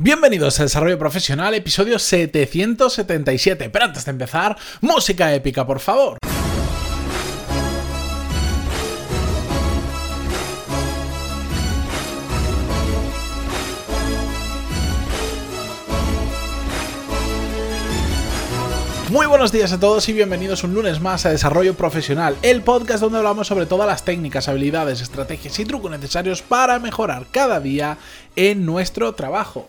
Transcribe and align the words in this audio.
Bienvenidos 0.00 0.60
a 0.60 0.62
Desarrollo 0.62 0.96
Profesional, 0.96 1.54
episodio 1.54 1.98
777. 1.98 3.68
Pero 3.68 3.84
antes 3.84 4.04
de 4.04 4.12
empezar, 4.12 4.56
música 4.80 5.34
épica, 5.34 5.66
por 5.66 5.80
favor. 5.80 6.18
Muy 19.10 19.26
buenos 19.26 19.50
días 19.50 19.72
a 19.72 19.80
todos 19.80 20.08
y 20.08 20.12
bienvenidos 20.12 20.62
un 20.62 20.74
lunes 20.74 21.00
más 21.00 21.26
a 21.26 21.30
Desarrollo 21.30 21.74
Profesional, 21.74 22.36
el 22.42 22.62
podcast 22.62 23.00
donde 23.00 23.18
hablamos 23.18 23.48
sobre 23.48 23.66
todas 23.66 23.88
las 23.88 24.04
técnicas, 24.04 24.46
habilidades, 24.46 25.00
estrategias 25.00 25.58
y 25.58 25.64
trucos 25.64 25.90
necesarios 25.90 26.40
para 26.42 26.78
mejorar 26.78 27.26
cada 27.32 27.58
día 27.58 27.98
en 28.36 28.64
nuestro 28.64 29.12
trabajo. 29.16 29.68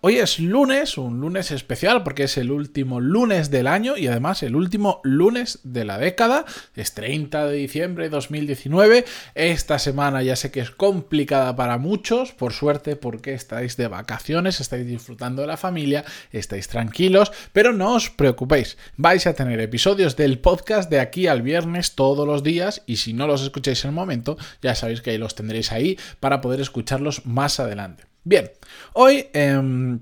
Hoy 0.00 0.18
es 0.18 0.38
lunes, 0.38 0.96
un 0.96 1.18
lunes 1.18 1.50
especial 1.50 2.04
porque 2.04 2.22
es 2.22 2.38
el 2.38 2.52
último 2.52 3.00
lunes 3.00 3.50
del 3.50 3.66
año 3.66 3.96
y 3.96 4.06
además 4.06 4.44
el 4.44 4.54
último 4.54 5.00
lunes 5.02 5.58
de 5.64 5.84
la 5.84 5.98
década. 5.98 6.44
Es 6.76 6.94
30 6.94 7.46
de 7.46 7.56
diciembre 7.56 8.04
de 8.04 8.10
2019. 8.10 9.04
Esta 9.34 9.80
semana 9.80 10.22
ya 10.22 10.36
sé 10.36 10.52
que 10.52 10.60
es 10.60 10.70
complicada 10.70 11.56
para 11.56 11.78
muchos, 11.78 12.30
por 12.30 12.52
suerte 12.52 12.94
porque 12.94 13.34
estáis 13.34 13.76
de 13.76 13.88
vacaciones, 13.88 14.60
estáis 14.60 14.86
disfrutando 14.86 15.42
de 15.42 15.48
la 15.48 15.56
familia, 15.56 16.04
estáis 16.30 16.68
tranquilos, 16.68 17.32
pero 17.52 17.72
no 17.72 17.96
os 17.96 18.08
preocupéis. 18.08 18.78
Vais 18.96 19.26
a 19.26 19.34
tener 19.34 19.58
episodios 19.58 20.14
del 20.14 20.38
podcast 20.38 20.88
de 20.88 21.00
aquí 21.00 21.26
al 21.26 21.42
viernes 21.42 21.96
todos 21.96 22.24
los 22.24 22.44
días 22.44 22.84
y 22.86 22.98
si 22.98 23.14
no 23.14 23.26
los 23.26 23.42
escucháis 23.42 23.82
en 23.84 23.88
el 23.88 23.96
momento, 23.96 24.38
ya 24.62 24.76
sabéis 24.76 25.02
que 25.02 25.18
los 25.18 25.34
tendréis 25.34 25.72
ahí 25.72 25.98
para 26.20 26.40
poder 26.40 26.60
escucharlos 26.60 27.26
más 27.26 27.58
adelante. 27.58 28.04
Bien, 28.28 28.50
hoy 28.92 29.30
em, 29.32 30.00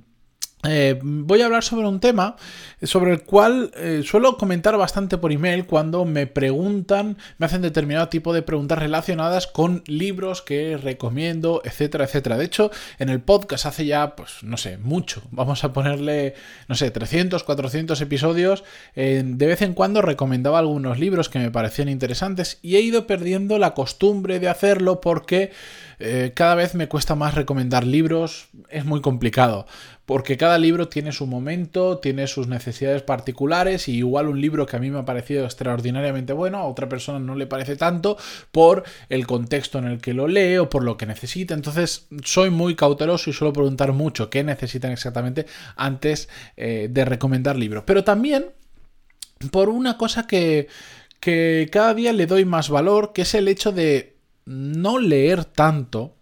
eh, 0.69 0.99
voy 1.03 1.43
a 1.43 1.47
hablar 1.47 1.65
sobre 1.65 1.87
un 1.87 2.01
tema 2.01 2.37
sobre 2.83 3.13
el 3.13 3.23
cual 3.23 3.71
eh, 3.77 4.03
suelo 4.05 4.37
comentar 4.37 4.77
bastante 4.77 5.19
por 5.19 5.33
email 5.33 5.67
cuando 5.67 6.05
me 6.05 6.27
preguntan, 6.27 7.17
me 7.39 7.47
hacen 7.47 7.63
determinado 7.63 8.09
tipo 8.09 8.33
de 8.33 8.43
preguntas 8.43 8.79
relacionadas 8.79 9.47
con 9.47 9.83
libros 9.87 10.43
que 10.43 10.77
recomiendo, 10.77 11.63
etcétera, 11.65 12.05
etcétera. 12.05 12.37
De 12.37 12.45
hecho, 12.45 12.71
en 12.99 13.09
el 13.09 13.21
podcast 13.21 13.67
hace 13.67 13.87
ya, 13.87 14.15
pues 14.15 14.43
no 14.43 14.57
sé, 14.57 14.79
mucho. 14.79 15.23
Vamos 15.31 15.65
a 15.65 15.73
ponerle, 15.73 16.35
no 16.69 16.75
sé, 16.75 16.91
300, 16.91 17.45
400 17.45 18.01
episodios. 18.01 18.65
de 18.95 19.47
vez 19.47 19.63
en 19.63 19.75
cuando 19.75 20.03
recomendaba 20.03 20.59
algunos 20.59 20.99
libros 20.99 21.29
que 21.29 21.39
me 21.39 21.51
parecían 21.51 21.89
interesantes 21.89 22.59
y 22.63 22.77
he 22.77 22.81
ido 22.81 23.07
perdiendo 23.07 23.59
la 23.59 23.75
costumbre 23.75 24.41
de 24.41 24.49
hacerlo 24.49 25.01
porque 25.01 25.51
eh, 25.99 26.33
cada 26.35 26.55
vez 26.55 26.75
me 26.75 26.89
cuesta 26.89 27.15
más 27.15 27.35
recomendar 27.35 27.87
libros. 27.87 28.49
Es 28.69 28.85
muy 28.85 29.01
complicado 29.01 29.67
porque 30.07 30.37
cada 30.37 30.57
libro 30.59 30.89
tiene 30.89 31.13
su 31.13 31.27
momento, 31.27 31.99
tiene 31.99 32.29
sus 32.29 32.47
necesidades 32.47 33.03
particulares 33.03 33.89
y 33.89 33.97
igual 33.97 34.29
un 34.29 34.41
libro 34.41 34.65
que 34.65 34.77
a 34.77 34.79
mí 34.79 34.91
me 34.91 35.01
ha 35.01 35.05
parecido 35.05 35.45
extraordinariamente 35.45 36.33
bueno, 36.33 36.59
a 36.59 36.67
otra 36.67 36.89
persona 36.89 37.19
no 37.19 37.35
le 37.35 37.47
parece 37.47 37.77
tanto 37.77 38.17
por 38.53 38.85
el 39.09 39.27
contexto 39.27 39.79
en 39.79 39.87
el 39.87 40.01
que 40.01 40.15
lo 40.15 40.29
lee 40.29 40.59
o 40.59 40.71
por 40.71 40.85
lo 40.85 40.97
que 40.97 41.07
necesita. 41.07 41.55
Entonces 41.55 42.07
soy 42.25 42.51
muy 42.51 42.77
cauteloso 42.77 43.29
y 43.29 43.33
suelo 43.33 43.53
preguntar 43.53 43.93
mucho 43.93 44.31
qué 44.31 44.45
necesitan 44.45 44.93
exactamente 44.93 45.47
antes 45.75 46.29
eh, 46.57 46.89
de 46.91 47.05
recomendar 47.05 47.57
libros. 47.57 47.83
Pero 47.85 48.05
también 48.05 48.47
por 49.51 49.69
una 49.69 49.99
cosa 49.99 50.27
que, 50.27 50.69
que 51.19 51.69
cada 51.73 51.95
día 51.95 52.13
le 52.13 52.27
doy 52.27 52.45
más 52.45 52.71
valor, 52.71 53.13
que 53.13 53.23
es 53.23 53.35
el 53.35 53.49
hecho 53.49 53.73
de 53.73 54.17
no 54.45 54.99
leer 54.99 55.45
tanto 55.45 56.16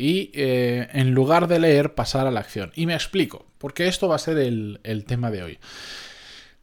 y 0.00 0.30
eh, 0.32 0.88
en 0.94 1.12
lugar 1.12 1.46
de 1.46 1.58
leer 1.58 1.94
pasar 1.94 2.26
a 2.26 2.30
la 2.30 2.40
acción. 2.40 2.72
Y 2.74 2.86
me 2.86 2.94
explico, 2.94 3.44
porque 3.58 3.86
esto 3.86 4.08
va 4.08 4.16
a 4.16 4.18
ser 4.18 4.38
el, 4.38 5.04
tema 5.06 5.30
de 5.30 5.42
hoy. 5.42 5.58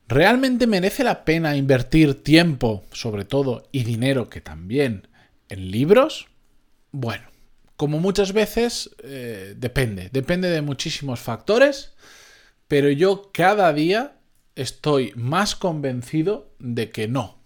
¿Realmente 0.08 0.66
merece 0.66 1.04
la 1.04 1.24
pena 1.24 1.56
invertir 1.56 2.24
tiempo, 2.24 2.84
sobre 2.92 3.26
todo, 3.26 3.70
y 3.72 3.84
dinero 3.84 4.28
que 4.30 4.42
también, 4.42 5.08
en 5.50 5.70
libros? 5.70 6.28
Bueno, 6.92 7.26
como 7.76 8.00
muchas 8.00 8.34
veces, 8.34 8.90
eh, 9.04 9.54
depende, 9.56 10.10
depende 10.12 10.50
de 10.50 10.64
muchísimos 10.64 11.20
factores, 11.20 11.94
pero 12.68 12.90
yo 12.90 13.30
cada 13.32 13.72
día 13.72 14.18
estoy 14.56 15.14
más 15.16 15.56
convencido 15.56 16.50
de 16.58 16.90
que 16.90 17.08
no, 17.08 17.38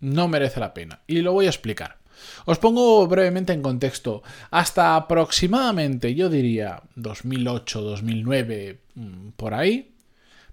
no 0.00 0.28
merece 0.28 0.60
la 0.60 0.74
pena. 0.74 1.00
Y 1.06 1.22
lo 1.22 1.32
voy 1.32 1.46
a 1.46 1.50
explicar. 1.50 1.97
Os 2.46 2.58
pongo 2.58 3.06
brevemente 3.06 3.52
en 3.52 3.62
contexto. 3.62 4.22
Hasta 4.50 4.96
aproximadamente, 4.96 6.14
yo 6.14 6.28
diría 6.28 6.82
2008, 6.96 7.82
2009, 7.82 8.80
mm, 8.94 9.28
por 9.36 9.54
ahí, 9.54 9.94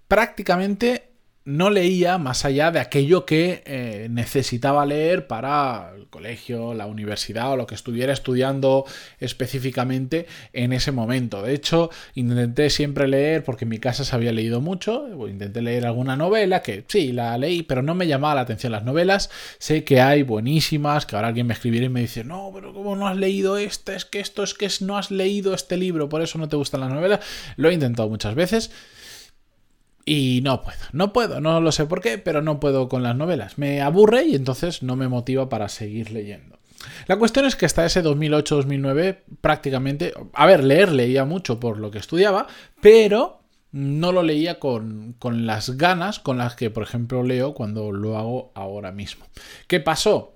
prácticamente 0.08 1.05
no 1.46 1.70
leía 1.70 2.18
más 2.18 2.44
allá 2.44 2.72
de 2.72 2.80
aquello 2.80 3.24
que 3.24 3.62
eh, 3.64 4.08
necesitaba 4.10 4.84
leer 4.84 5.28
para 5.28 5.92
el 5.96 6.08
colegio, 6.08 6.74
la 6.74 6.86
universidad 6.86 7.52
o 7.52 7.56
lo 7.56 7.68
que 7.68 7.76
estuviera 7.76 8.12
estudiando 8.12 8.84
específicamente 9.20 10.26
en 10.52 10.72
ese 10.72 10.90
momento. 10.90 11.42
De 11.42 11.54
hecho, 11.54 11.88
intenté 12.16 12.68
siempre 12.68 13.06
leer, 13.06 13.44
porque 13.44 13.64
en 13.64 13.68
mi 13.68 13.78
casa 13.78 14.04
se 14.04 14.14
había 14.16 14.32
leído 14.32 14.60
mucho, 14.60 15.06
intenté 15.28 15.62
leer 15.62 15.86
alguna 15.86 16.16
novela, 16.16 16.62
que 16.62 16.84
sí, 16.88 17.12
la 17.12 17.38
leí, 17.38 17.62
pero 17.62 17.80
no 17.80 17.94
me 17.94 18.08
llamaba 18.08 18.34
la 18.34 18.40
atención 18.40 18.72
las 18.72 18.84
novelas. 18.84 19.30
Sé 19.58 19.84
que 19.84 20.00
hay 20.00 20.24
buenísimas, 20.24 21.06
que 21.06 21.14
ahora 21.14 21.28
alguien 21.28 21.46
me 21.46 21.54
escribiera 21.54 21.86
y 21.86 21.90
me 21.90 22.00
dice, 22.00 22.24
no, 22.24 22.50
pero 22.52 22.74
¿cómo 22.74 22.96
no 22.96 23.06
has 23.06 23.16
leído 23.16 23.56
este? 23.56 23.94
Es 23.94 24.04
que 24.04 24.18
esto 24.18 24.42
es 24.42 24.52
que 24.52 24.68
no 24.80 24.98
has 24.98 25.12
leído 25.12 25.54
este 25.54 25.76
libro, 25.76 26.08
por 26.08 26.22
eso 26.22 26.38
no 26.38 26.48
te 26.48 26.56
gustan 26.56 26.80
las 26.80 26.90
novelas. 26.90 27.20
Lo 27.56 27.70
he 27.70 27.74
intentado 27.74 28.08
muchas 28.08 28.34
veces. 28.34 28.72
Y 30.08 30.40
no 30.44 30.62
puedo, 30.62 30.78
no 30.92 31.12
puedo, 31.12 31.40
no 31.40 31.60
lo 31.60 31.72
sé 31.72 31.84
por 31.84 32.00
qué, 32.00 32.16
pero 32.16 32.40
no 32.40 32.60
puedo 32.60 32.88
con 32.88 33.02
las 33.02 33.16
novelas. 33.16 33.58
Me 33.58 33.82
aburre 33.82 34.24
y 34.24 34.36
entonces 34.36 34.84
no 34.84 34.94
me 34.94 35.08
motiva 35.08 35.48
para 35.48 35.68
seguir 35.68 36.12
leyendo. 36.12 36.60
La 37.08 37.16
cuestión 37.16 37.44
es 37.44 37.56
que 37.56 37.66
hasta 37.66 37.84
ese 37.84 38.04
2008-2009 38.04 39.18
prácticamente, 39.40 40.14
a 40.32 40.46
ver, 40.46 40.62
leer 40.62 40.92
leía 40.92 41.24
mucho 41.24 41.58
por 41.58 41.78
lo 41.78 41.90
que 41.90 41.98
estudiaba, 41.98 42.46
pero 42.80 43.40
no 43.72 44.12
lo 44.12 44.22
leía 44.22 44.60
con, 44.60 45.16
las 45.20 45.76
ganas 45.76 46.20
con 46.20 46.38
las 46.38 46.54
que, 46.54 46.70
por 46.70 46.84
ejemplo, 46.84 47.24
leo 47.24 47.52
cuando 47.52 47.90
lo 47.90 48.16
hago 48.16 48.52
ahora 48.54 48.92
mismo. 48.92 49.26
¿Qué 49.66 49.80
pasó? 49.80 50.34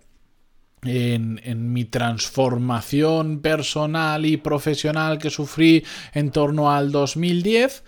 En, 0.82 1.40
en, 1.44 1.72
mi 1.72 1.84
transformación 1.84 3.40
personal 3.40 4.24
y 4.24 4.38
profesional 4.38 5.18
que 5.18 5.28
sufrí 5.28 5.84
en 6.14 6.30
torno 6.30 6.72
al 6.72 6.90
2010, 6.90 7.84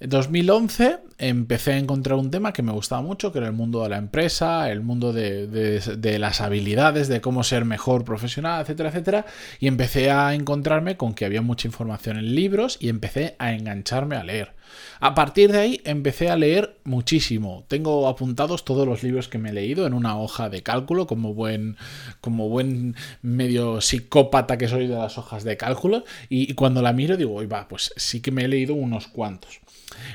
2011 0.00 1.07
empecé 1.18 1.72
a 1.72 1.78
encontrar 1.78 2.16
un 2.16 2.30
tema 2.30 2.52
que 2.52 2.62
me 2.62 2.72
gustaba 2.72 3.02
mucho, 3.02 3.32
que 3.32 3.38
era 3.38 3.48
el 3.48 3.52
mundo 3.52 3.82
de 3.82 3.88
la 3.88 3.98
empresa, 3.98 4.70
el 4.70 4.80
mundo 4.80 5.12
de, 5.12 6.16
las 6.18 6.40
habilidades, 6.40 7.08
de 7.08 7.20
cómo 7.20 7.42
ser 7.42 7.64
mejor 7.64 8.04
profesional, 8.04 8.62
etcétera, 8.62 8.90
etcétera. 8.90 9.26
Y 9.58 9.66
empecé 9.66 10.10
a 10.10 10.34
encontrarme 10.34 10.96
con 10.96 11.14
que 11.14 11.24
había 11.24 11.42
mucha 11.42 11.66
información 11.66 12.18
en 12.18 12.34
libros 12.34 12.78
y 12.80 12.88
empecé 12.88 13.34
a 13.38 13.52
engancharme 13.52 14.16
a 14.16 14.24
leer. 14.24 14.58
A 15.00 15.14
partir 15.14 15.52
de 15.52 15.58
ahí 15.58 15.80
empecé 15.84 16.30
a 16.30 16.36
leer 16.36 16.76
muchísimo. 16.84 17.64
Tengo 17.68 18.08
apuntados 18.08 18.64
todos 18.64 18.86
los 18.86 19.02
libros 19.02 19.28
que 19.28 19.38
me 19.38 19.50
he 19.50 19.52
leído 19.52 19.86
en 19.86 19.94
una 19.94 20.18
hoja 20.18 20.48
de 20.48 20.62
cálculo, 20.62 21.06
como 21.06 21.34
buen, 21.34 21.76
como 22.20 22.48
buen 22.48 22.94
medio 23.22 23.80
psicópata 23.80 24.58
que 24.58 24.68
soy 24.68 24.86
de 24.86 24.94
las 24.94 25.18
hojas 25.18 25.44
de 25.44 25.56
cálculo. 25.56 26.04
Y, 26.28 26.54
cuando 26.54 26.82
la 26.82 26.92
miro 26.92 27.16
digo, 27.16 27.46
va, 27.48 27.68
pues 27.68 27.92
sí 27.96 28.20
que 28.20 28.30
me 28.30 28.44
he 28.44 28.48
leído 28.48 28.74
unos 28.74 29.08
cuantos. 29.08 29.60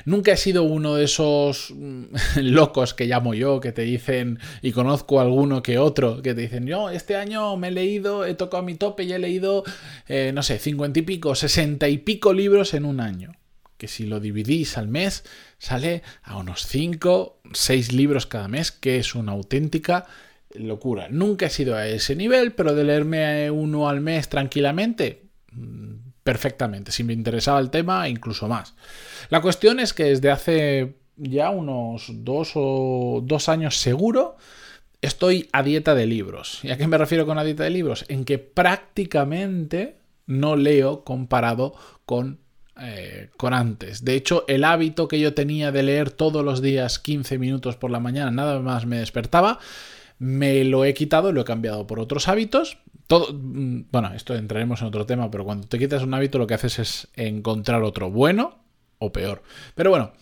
Nunca 0.04 0.32
he 0.32 0.36
sido 0.36 0.62
uno 0.62 0.93
de 0.96 1.04
esos 1.04 1.72
mm, 1.74 2.04
locos 2.42 2.94
que 2.94 3.06
llamo 3.06 3.34
yo, 3.34 3.60
que 3.60 3.72
te 3.72 3.82
dicen, 3.82 4.38
y 4.62 4.72
conozco 4.72 5.20
alguno 5.20 5.62
que 5.62 5.78
otro, 5.78 6.22
que 6.22 6.34
te 6.34 6.42
dicen, 6.42 6.66
yo 6.66 6.90
este 6.90 7.16
año 7.16 7.56
me 7.56 7.68
he 7.68 7.70
leído, 7.70 8.24
he 8.24 8.34
tocado 8.34 8.62
mi 8.62 8.74
tope 8.74 9.04
y 9.04 9.12
he 9.12 9.18
leído, 9.18 9.64
eh, 10.08 10.32
no 10.34 10.42
sé, 10.42 10.58
cincuenta 10.58 10.98
y 10.98 11.02
pico, 11.02 11.34
sesenta 11.34 11.88
y 11.88 11.98
pico 11.98 12.32
libros 12.32 12.74
en 12.74 12.84
un 12.84 13.00
año. 13.00 13.32
Que 13.76 13.88
si 13.88 14.06
lo 14.06 14.20
dividís 14.20 14.78
al 14.78 14.88
mes, 14.88 15.24
sale 15.58 16.02
a 16.22 16.36
unos 16.36 16.66
cinco, 16.66 17.40
seis 17.52 17.92
libros 17.92 18.26
cada 18.26 18.48
mes, 18.48 18.70
que 18.70 18.98
es 18.98 19.14
una 19.14 19.32
auténtica 19.32 20.06
locura. 20.54 21.08
Nunca 21.10 21.46
he 21.46 21.50
sido 21.50 21.76
a 21.76 21.86
ese 21.86 22.16
nivel, 22.16 22.52
pero 22.52 22.74
de 22.74 22.84
leerme 22.84 23.50
uno 23.50 23.88
al 23.88 24.00
mes 24.00 24.28
tranquilamente, 24.28 25.24
mm, 25.52 26.03
perfectamente. 26.24 26.90
Si 26.90 27.04
me 27.04 27.12
interesaba 27.12 27.60
el 27.60 27.70
tema, 27.70 28.08
incluso 28.08 28.48
más. 28.48 28.74
La 29.28 29.40
cuestión 29.40 29.78
es 29.78 29.92
que 29.92 30.04
desde 30.04 30.30
hace 30.30 30.94
ya 31.16 31.50
unos 31.50 32.06
dos 32.08 32.52
o 32.56 33.20
dos 33.22 33.48
años 33.48 33.76
seguro 33.76 34.36
estoy 35.02 35.48
a 35.52 35.62
dieta 35.62 35.94
de 35.94 36.06
libros. 36.06 36.60
¿Y 36.62 36.70
a 36.70 36.78
qué 36.78 36.88
me 36.88 36.98
refiero 36.98 37.26
con 37.26 37.38
a 37.38 37.44
dieta 37.44 37.64
de 37.64 37.70
libros? 37.70 38.04
En 38.08 38.24
que 38.24 38.38
prácticamente 38.38 39.98
no 40.26 40.56
leo 40.56 41.04
comparado 41.04 41.74
con, 42.06 42.38
eh, 42.80 43.28
con 43.36 43.52
antes. 43.52 44.04
De 44.04 44.14
hecho, 44.14 44.44
el 44.48 44.64
hábito 44.64 45.06
que 45.06 45.20
yo 45.20 45.34
tenía 45.34 45.72
de 45.72 45.82
leer 45.82 46.10
todos 46.10 46.42
los 46.42 46.62
días 46.62 46.98
15 46.98 47.38
minutos 47.38 47.76
por 47.76 47.90
la 47.90 48.00
mañana, 48.00 48.30
nada 48.30 48.60
más 48.60 48.86
me 48.86 48.96
despertaba, 48.96 49.58
me 50.18 50.64
lo 50.64 50.84
he 50.84 50.94
quitado, 50.94 51.32
lo 51.32 51.40
he 51.40 51.44
cambiado 51.44 51.86
por 51.86 52.00
otros 52.00 52.28
hábitos 52.28 52.78
todo, 53.06 53.32
mm, 53.32 53.86
bueno, 53.90 54.12
esto 54.14 54.34
entraremos 54.34 54.80
en 54.80 54.88
otro 54.88 55.06
tema, 55.06 55.30
pero 55.30 55.44
cuando 55.44 55.66
te 55.66 55.78
quitas 55.78 56.02
un 56.02 56.14
hábito 56.14 56.38
lo 56.38 56.46
que 56.46 56.54
haces 56.54 56.78
es 56.78 57.08
encontrar 57.14 57.82
otro 57.82 58.10
bueno 58.10 58.58
o 58.98 59.12
peor. 59.12 59.42
Pero 59.74 59.90
bueno, 59.90 60.12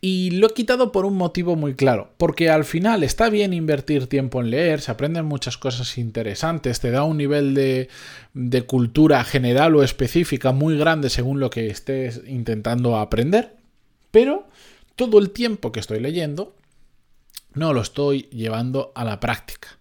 y 0.00 0.30
lo 0.30 0.48
he 0.48 0.54
quitado 0.54 0.92
por 0.92 1.04
un 1.04 1.16
motivo 1.16 1.56
muy 1.56 1.74
claro, 1.74 2.12
porque 2.16 2.50
al 2.50 2.64
final 2.64 3.02
está 3.02 3.28
bien 3.28 3.52
invertir 3.52 4.06
tiempo 4.06 4.40
en 4.40 4.50
leer, 4.50 4.80
se 4.80 4.92
aprenden 4.92 5.24
muchas 5.24 5.58
cosas 5.58 5.98
interesantes, 5.98 6.78
te 6.78 6.90
da 6.90 7.02
un 7.02 7.16
nivel 7.16 7.54
de, 7.54 7.88
de 8.34 8.62
cultura 8.62 9.24
general 9.24 9.74
o 9.74 9.82
específica 9.82 10.52
muy 10.52 10.78
grande 10.78 11.10
según 11.10 11.40
lo 11.40 11.50
que 11.50 11.68
estés 11.68 12.22
intentando 12.26 12.96
aprender, 12.98 13.56
pero 14.12 14.46
todo 14.94 15.18
el 15.18 15.30
tiempo 15.30 15.72
que 15.72 15.80
estoy 15.80 15.98
leyendo 15.98 16.54
no 17.54 17.72
lo 17.72 17.80
estoy 17.80 18.22
llevando 18.30 18.92
a 18.94 19.04
la 19.04 19.20
práctica. 19.20 19.78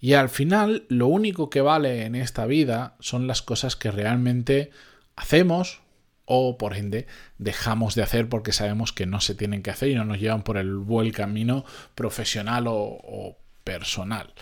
Y 0.00 0.12
al 0.12 0.28
final 0.28 0.84
lo 0.88 1.06
único 1.06 1.48
que 1.48 1.62
vale 1.62 2.04
en 2.04 2.14
esta 2.14 2.44
vida 2.44 2.96
son 3.00 3.26
las 3.26 3.40
cosas 3.40 3.74
que 3.74 3.90
realmente 3.90 4.70
hacemos 5.16 5.80
o 6.26 6.58
por 6.58 6.76
ende 6.76 7.06
dejamos 7.38 7.94
de 7.94 8.02
hacer 8.02 8.28
porque 8.28 8.52
sabemos 8.52 8.92
que 8.92 9.06
no 9.06 9.20
se 9.20 9.34
tienen 9.34 9.62
que 9.62 9.70
hacer 9.70 9.90
y 9.90 9.94
no 9.94 10.04
nos 10.04 10.20
llevan 10.20 10.42
por 10.42 10.56
el 10.58 10.76
buen 10.76 11.10
camino 11.10 11.64
profesional 11.94 12.66
o, 12.68 13.38
personal. 13.62 14.34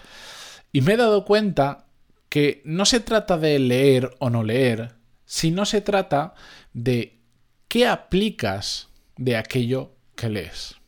Y 0.73 0.81
me 0.81 0.95
he 0.95 0.97
dado 0.97 1.25
cuenta 1.25 1.87
que 2.29 2.61
no 2.65 2.85
se 2.85 2.99
trata 2.99 3.39
de 3.39 3.59
leer 3.61 4.17
o 4.19 4.31
no 4.31 4.43
leer, 4.43 4.95
sino 5.27 5.65
se 5.65 5.81
trata 5.81 6.35
de 6.73 7.21
qué 7.69 7.87
aplicas 7.87 8.89
de 9.17 9.37
aquello 9.37 9.95
que 10.17 10.29
lees. 10.29 10.82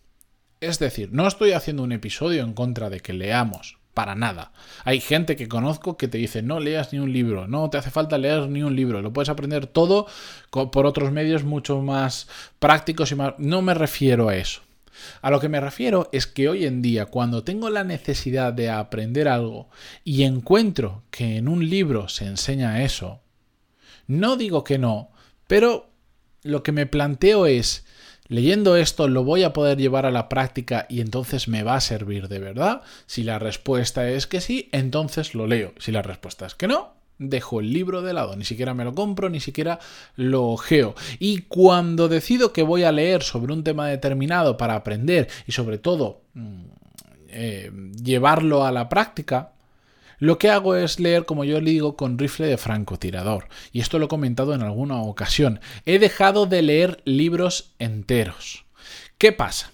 Es 0.65 0.79
decir, 0.79 1.11
no 1.13 1.27
estoy 1.27 1.53
haciendo 1.53 1.83
un 1.83 1.93
episodio 1.93 2.43
en 2.43 2.55
contra 2.55 2.89
de 2.89 3.01
que 3.01 3.13
leamos, 3.13 3.77
para 3.93 4.15
nada. 4.15 4.53
Hay 4.85 5.01
gente 5.01 5.37
que 5.37 5.47
conozco 5.47 5.97
que 5.97 6.09
te 6.09 6.19
dice 6.19 6.43
no 6.43 6.59
leas 6.59 6.93
ni 6.93 6.99
un 6.99 7.13
libro, 7.13 7.47
no 7.47 7.69
te 7.71 7.79
hace 7.79 7.91
falta 7.91 8.19
leer 8.19 8.49
ni 8.49 8.63
un 8.63 8.75
libro, 8.75 9.03
lo 9.03 9.13
puedes 9.13 9.29
aprender 9.29 9.67
todo 9.67 10.07
por 10.51 10.87
otros 10.87 11.13
medios 11.13 11.45
mucho 11.45 11.81
más 11.83 12.29
prácticos 12.59 13.13
y 13.13 13.15
más... 13.15 13.35
No 13.39 13.63
me 13.63 13.75
refiero 13.75 14.29
a 14.29 14.37
eso. 14.37 14.63
A 15.23 15.31
lo 15.31 15.39
que 15.39 15.49
me 15.49 15.61
refiero 15.61 16.09
es 16.13 16.27
que 16.27 16.49
hoy 16.49 16.65
en 16.65 16.81
día, 16.81 17.07
cuando 17.07 17.45
tengo 17.45 17.69
la 17.69 17.85
necesidad 17.85 18.53
de 18.53 18.71
aprender 18.71 19.29
algo 19.29 19.69
y 20.03 20.23
encuentro 20.23 21.03
que 21.11 21.37
en 21.37 21.49
un 21.49 21.69
libro 21.69 22.09
se 22.09 22.27
enseña 22.27 22.83
eso, 22.85 23.21
no 24.07 24.37
digo 24.37 24.65
que 24.65 24.79
no, 24.79 25.11
pero 25.47 25.91
lo 26.43 26.63
que 26.63 26.73
me 26.73 26.87
planteo 26.87 27.47
es, 27.47 27.85
leyendo 28.29 28.77
esto 28.77 29.09
lo 29.09 29.25
voy 29.25 29.43
a 29.43 29.53
poder 29.53 29.79
llevar 29.79 30.07
a 30.07 30.11
la 30.11 30.29
práctica 30.29 30.87
y 30.89 31.01
entonces 31.01 31.49
me 31.49 31.63
va 31.63 31.77
a 31.77 31.81
servir 31.81 32.29
de 32.29 32.39
verdad. 32.39 32.83
Si 33.07 33.23
la 33.23 33.39
respuesta 33.39 34.09
es 34.09 34.27
que 34.27 34.41
sí, 34.41 34.69
entonces 34.73 35.35
lo 35.35 35.47
leo. 35.47 35.73
Si 35.79 35.93
la 35.93 36.03
respuesta 36.03 36.47
es 36.47 36.55
que 36.55 36.69
no, 36.69 36.95
dejo 37.19 37.61
el 37.61 37.73
libro 37.73 38.03
de 38.03 38.13
lado, 38.13 38.37
ni 38.37 38.45
siquiera 38.45 38.75
me 38.75 38.85
lo 38.85 38.95
compro, 38.95 39.31
ni 39.31 39.41
siquiera 39.41 39.79
lo 40.17 40.45
ojeo. 40.49 40.95
Y 41.19 41.43
cuando 41.43 42.09
decido 42.09 42.53
que 42.53 42.63
voy 42.63 42.85
a 42.85 42.93
leer 42.93 43.23
sobre 43.23 43.53
un 43.53 43.65
tema 43.65 43.89
determinado 43.89 44.57
para 44.57 44.75
aprender 44.75 45.29
y 45.47 45.53
sobre 45.53 45.79
todo 45.79 46.23
mm, 46.35 46.63
eh, 47.29 47.71
llevarlo 48.03 48.65
a 48.65 48.73
la 48.73 48.89
práctica, 48.89 49.54
lo 50.25 50.39
que 50.39 50.49
hago 50.49 50.75
es 50.75 51.01
leer, 51.01 51.27
como 51.27 51.45
yo 51.45 51.61
le 51.61 51.71
digo, 51.71 51.97
con 51.97 52.19
rifle 52.19 52.47
de 52.47 52.57
francotirador. 52.57 53.49
Y 53.73 53.81
esto 53.81 53.99
lo 53.99 54.07
he 54.07 54.09
comentado 54.09 54.55
en 54.55 54.63
alguna 54.63 55.03
ocasión. 55.03 55.61
He 55.85 55.99
dejado 55.99 56.47
de 56.47 56.63
leer 56.63 57.03
libros 57.05 57.75
enteros. 57.79 58.65
¿Qué 59.19 59.33
pasa? 59.33 59.71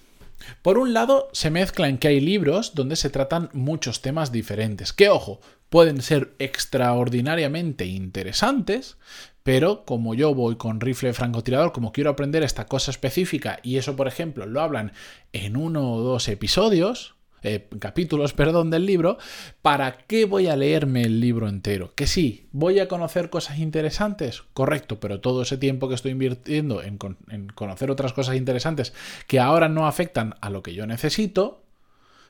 Por 0.61 0.77
un 0.77 0.93
lado, 0.93 1.29
se 1.31 1.51
mezcla 1.51 1.87
en 1.87 1.97
que 1.97 2.09
hay 2.09 2.19
libros 2.19 2.75
donde 2.75 2.97
se 2.97 3.09
tratan 3.09 3.49
muchos 3.53 4.01
temas 4.01 4.33
diferentes, 4.33 4.91
que 4.91 5.07
ojo, 5.07 5.39
pueden 5.69 6.01
ser 6.01 6.35
extraordinariamente 6.37 7.85
interesantes, 7.85 8.97
pero 9.43 9.85
como 9.85 10.15
yo 10.15 10.35
voy 10.35 10.57
con 10.57 10.81
rifle 10.81 11.13
francotirador, 11.13 11.71
como 11.71 11.93
quiero 11.93 12.09
aprender 12.09 12.43
esta 12.43 12.65
cosa 12.65 12.91
específica, 12.91 13.59
y 13.63 13.77
eso, 13.77 13.95
por 13.95 14.09
ejemplo, 14.09 14.45
lo 14.45 14.59
hablan 14.59 14.91
en 15.31 15.55
uno 15.55 15.93
o 15.93 16.01
dos 16.01 16.27
episodios, 16.27 17.15
eh, 17.43 17.67
capítulos, 17.79 18.33
perdón, 18.33 18.69
del 18.69 18.85
libro, 18.85 19.17
¿para 19.61 19.97
qué 19.97 20.25
voy 20.25 20.47
a 20.47 20.55
leerme 20.55 21.03
el 21.03 21.19
libro 21.19 21.47
entero? 21.47 21.93
Que 21.95 22.07
sí, 22.07 22.47
voy 22.51 22.79
a 22.79 22.87
conocer 22.87 23.29
cosas 23.29 23.59
interesantes, 23.59 24.43
correcto, 24.53 24.99
pero 24.99 25.21
todo 25.21 25.41
ese 25.41 25.57
tiempo 25.57 25.89
que 25.89 25.95
estoy 25.95 26.11
invirtiendo 26.11 26.83
en, 26.83 26.99
en 27.29 27.47
conocer 27.47 27.89
otras 27.89 28.13
cosas 28.13 28.35
interesantes 28.35 28.93
que 29.27 29.39
ahora 29.39 29.69
no 29.69 29.87
afectan 29.87 30.35
a 30.41 30.49
lo 30.49 30.61
que 30.61 30.73
yo 30.73 30.85
necesito, 30.85 31.63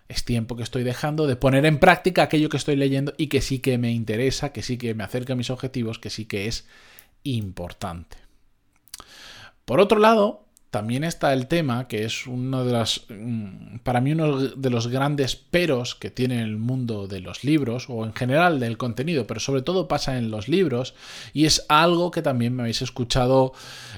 es 0.07 0.25
tiempo 0.25 0.55
que 0.55 0.63
estoy 0.63 0.83
dejando 0.83 1.25
de 1.25 1.35
poner 1.35 1.65
en 1.65 1.79
práctica 1.79 2.23
aquello 2.23 2.49
que 2.49 2.57
estoy 2.57 2.75
leyendo 2.75 3.13
y 3.17 3.27
que 3.27 3.41
sí 3.41 3.59
que 3.59 3.77
me 3.77 3.91
interesa, 3.91 4.51
que 4.51 4.61
sí 4.61 4.77
que 4.77 4.93
me 4.93 5.03
acerca 5.03 5.33
a 5.33 5.35
mis 5.37 5.49
objetivos, 5.49 5.99
que 5.99 6.09
sí 6.09 6.25
que 6.25 6.47
es 6.47 6.67
importante. 7.23 8.17
Por 9.65 9.79
otro 9.79 9.99
lado, 9.99 10.45
también 10.71 11.03
está 11.03 11.33
el 11.33 11.47
tema, 11.47 11.89
que 11.89 12.05
es 12.05 12.25
uno 12.25 12.63
de 12.63 12.71
las, 12.71 13.01
mm, 13.09 13.79
para 13.83 13.99
mí 13.99 14.13
uno 14.13 14.39
de 14.39 14.69
los 14.69 14.87
grandes 14.87 15.35
peros 15.35 15.95
que 15.95 16.09
tiene 16.09 16.41
el 16.41 16.55
mundo 16.55 17.07
de 17.07 17.19
los 17.19 17.43
libros, 17.43 17.87
o 17.89 18.05
en 18.05 18.13
general 18.13 18.61
del 18.61 18.77
contenido, 18.77 19.27
pero 19.27 19.41
sobre 19.41 19.63
todo 19.63 19.89
pasa 19.89 20.17
en 20.17 20.31
los 20.31 20.47
libros, 20.47 20.95
y 21.33 21.45
es 21.45 21.65
algo 21.67 22.09
que 22.09 22.21
también 22.21 22.55
me 22.55 22.63
habéis 22.63 22.81
escuchado 22.81 23.51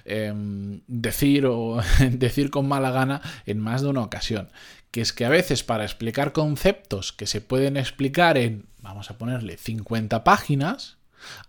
em, 0.04 0.81
decir 0.88 1.46
o 1.46 1.80
decir 2.12 2.50
con 2.50 2.68
mala 2.68 2.90
gana 2.90 3.22
en 3.46 3.60
más 3.60 3.84
de 3.84 3.90
una 3.90 4.02
ocasión, 4.02 4.50
que 4.90 5.02
es 5.02 5.14
que 5.14 5.26
a 5.26 5.30
veces 5.30 5.64
para 5.64 5.84
explicar 5.84 6.34
conceptos 6.34 7.14
que 7.14 7.28
se 7.28 7.40
pueden 7.40 7.78
explicar 7.78 8.36
en, 8.40 8.66
vamos 8.81 9.12
a 9.12 9.18
ponerle, 9.19 9.58
50 9.58 10.24
páginas, 10.24 10.98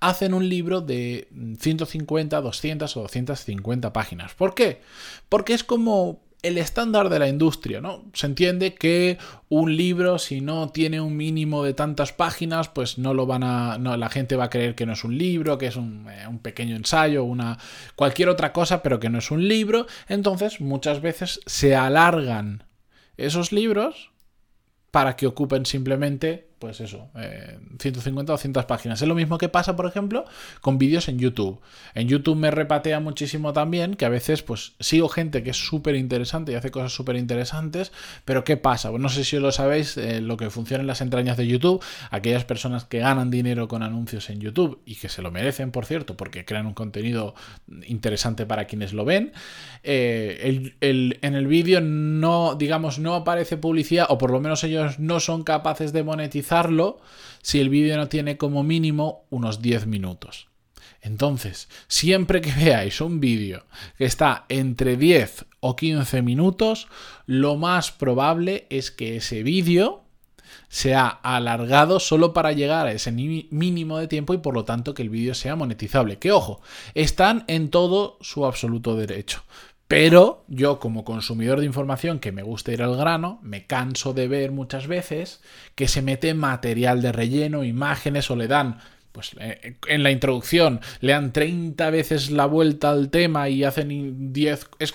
hacen 0.01 0.35
un 0.35 0.49
libro 0.49 0.81
de 0.81 1.29
150, 1.59 2.41
200 2.41 2.97
o 2.97 3.03
250 3.03 3.93
páginas. 3.93 4.35
¿Por 4.35 4.55
qué? 4.55 4.81
Porque 5.29 5.55
es 5.55 5.65
como 5.65 6.25
el 6.45 6.59
estándar 6.59 7.09
de 7.09 7.19
la 7.19 7.27
industria, 7.27 7.81
¿no? 7.81 8.05
Se 8.13 8.27
entiende 8.27 8.75
que 8.75 9.17
un 9.49 9.77
libro, 9.77 10.19
si 10.19 10.43
no 10.43 10.69
tiene 10.69 11.01
un 11.01 11.17
mínimo 11.17 11.65
de 11.65 11.73
tantas 11.73 12.13
páginas, 12.13 12.69
pues 12.69 12.99
no 12.99 13.15
lo 13.15 13.25
van 13.25 13.43
a. 13.43 13.79
No, 13.79 13.97
la 13.97 14.11
gente 14.11 14.37
va 14.37 14.45
a 14.45 14.51
creer 14.51 14.75
que 14.75 14.85
no 14.85 14.93
es 14.93 15.05
un 15.05 15.17
libro, 15.17 15.57
que 15.57 15.67
es 15.67 15.77
un, 15.77 16.07
eh, 16.11 16.29
un, 16.29 16.39
pequeño 16.39 16.77
ensayo, 16.77 17.25
una. 17.25 17.59
cualquier 17.97 18.29
otra 18.29 18.53
cosa, 18.53 18.83
pero 18.83 19.01
que 19.01 19.09
no 19.09 19.19
es 19.19 19.31
un 19.31 19.49
libro. 19.49 19.87
Entonces, 20.07 20.61
muchas 20.61 21.01
veces 21.01 21.41
se 21.47 21.75
alargan 21.75 22.65
esos 23.17 23.51
libros 23.51 24.11
para 24.91 25.17
que 25.17 25.27
ocupen 25.27 25.65
simplemente 25.65 26.51
pues 26.65 26.81
eso, 26.81 27.11
150 27.79 28.33
o 28.33 28.37
200 28.37 28.65
páginas. 28.65 29.03
Es 29.03 29.07
lo 29.07 29.15
mismo 29.15 29.37
que 29.37 29.51
pasa, 29.51 29.77
por 29.77 29.85
ejemplo, 29.85 30.25
con 30.63 30.79
vídeos 30.79 31.09
en 31.09 31.19
YouTube. 31.19 31.61
En 31.95 32.09
YouTube 32.09 32.37
me 32.37 32.51
repatea 32.51 33.01
muchísimo 33.01 33.53
también 33.53 33.97
que 33.97 34.07
a 34.07 34.09
veces 34.09 34.41
pues 34.41 34.73
sigo 34.81 35.11
gente 35.11 35.43
que 35.43 35.51
es 35.51 35.59
súper 35.59 35.95
interesante 35.95 36.53
y 36.53 36.55
hace 36.55 36.71
cosas 36.71 36.95
súper 36.95 37.17
interesantes, 37.17 37.93
pero 38.25 38.45
¿qué 38.45 38.57
pasa? 38.57 38.89
Pues 38.89 39.03
no 39.03 39.11
sé 39.11 39.25
si 39.25 39.39
lo 39.39 39.53
sabéis, 39.53 39.99
eh, 39.99 40.23
lo 40.23 40.39
que 40.39 40.49
funciona 40.49 40.81
en 40.81 40.87
las 40.87 41.03
entrañas 41.03 41.37
de 41.37 41.47
YouTube, 41.47 41.85
aquellas 42.11 42.47
personas 42.47 42.85
que 42.85 43.01
ganan 43.01 43.31
dinero 43.31 43.69
con 43.69 43.83
anuncios 43.83 44.31
en 44.31 44.41
YouTube 44.41 44.81
y 44.87 44.95
que 44.95 45.11
se 45.11 45.21
lo 45.21 45.31
merecen, 45.31 45.71
por 45.71 45.85
cierto, 45.85 46.17
porque 46.17 46.47
crean 46.47 46.65
un 46.65 46.73
contenido 46.73 47.35
interesante 47.87 48.47
para 48.47 48.65
quienes 48.65 48.95
lo 48.95 49.05
ven, 49.05 49.35
eh, 49.83 50.73
en 50.81 51.35
el 51.35 51.47
vídeo 51.47 51.83
no, 51.83 52.55
digamos, 52.55 52.99
no 52.99 53.17
aparece 53.17 53.59
publicidad, 53.59 54.07
o 54.09 54.17
por 54.17 54.31
lo 54.31 54.41
menos 54.41 54.65
ellos 54.65 54.99
no 54.99 55.21
son 55.21 55.45
capaces 55.45 55.93
de 55.93 56.03
monetizar 56.03 56.54
si 57.43 57.61
el 57.61 57.69
vídeo 57.69 57.97
no 57.97 58.09
tiene 58.09 58.37
como 58.37 58.63
mínimo 58.63 59.27
unos 59.31 59.61
10 59.61 59.87
minutos. 59.87 60.49
Entonces, 61.03 61.69
siempre 61.87 62.41
que 62.41 62.51
veáis 62.53 63.01
un 63.03 63.21
vídeo 63.21 63.67
que 63.99 64.07
está 64.07 64.47
entre 64.49 64.97
10 64.97 65.45
o 65.61 65.77
15 65.77 66.23
minutos, 66.23 66.89
lo 67.27 67.57
más 67.57 67.93
probable 67.93 68.67
es 68.71 68.91
que 68.91 69.17
ese 69.17 69.43
vídeo 69.43 70.05
sea 70.69 71.09
alargado 71.09 72.01
solo 72.01 72.33
para 72.33 72.53
llegar 72.53 72.87
a 72.87 72.93
ese 72.93 73.13
mínimo 73.13 73.99
de 73.99 74.09
tiempo 74.09 74.35
y 74.35 74.39
por 74.39 74.55
lo 74.55 74.65
tanto 74.65 74.95
que 74.95 75.03
el 75.03 75.11
vídeo 75.11 75.35
sea 75.35 75.57
monetizable. 75.57 76.19
Que 76.19 76.33
ojo, 76.33 76.63
están 76.95 77.45
en 77.49 77.69
todo 77.69 78.17
su 78.23 78.47
absoluto 78.47 78.97
derecho. 78.97 79.43
Pero 79.87 80.45
yo 80.49 80.81
como 80.81 81.05
consumidor 81.05 81.61
de 81.61 81.67
información 81.67 82.19
que 82.19 82.33
me 82.33 82.43
gusta 82.43 82.73
ir 82.73 82.83
al 82.83 82.97
grano, 82.97 83.39
me 83.43 83.67
canso 83.67 84.15
de 84.15 84.29
ver 84.29 84.51
muchas 84.51 84.87
veces 84.87 85.43
que 85.75 85.89
se 85.89 86.01
mete 86.01 86.33
material 86.33 87.03
de 87.03 87.13
relleno, 87.13 87.65
imágenes 87.65 88.31
o 88.31 88.37
le 88.37 88.49
dan 88.49 88.81
pues 89.15 89.31
eh, 89.39 89.77
en 89.87 90.03
la 90.03 90.11
introducción 90.11 90.81
le 90.99 91.13
dan 91.13 91.33
30 91.33 91.89
veces 91.91 92.33
la 92.33 92.47
vuelta 92.47 92.91
al 92.91 93.11
tema 93.11 93.49
y 93.49 93.63
hacen 93.63 94.33
10... 94.33 94.71
Es, 94.81 94.95